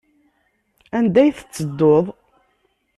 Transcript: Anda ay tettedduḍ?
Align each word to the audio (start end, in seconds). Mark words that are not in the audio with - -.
Anda 0.97 1.19
ay 1.21 1.31
tettedduḍ? 1.33 2.05